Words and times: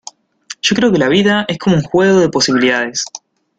yo 0.63 0.75
creo 0.75 0.91
que 0.91 0.97
la 0.97 1.09
vida 1.09 1.45
es 1.47 1.59
como 1.59 1.75
un 1.75 1.83
juego 1.83 2.21
de 2.21 2.29
posibilidades. 2.29 3.03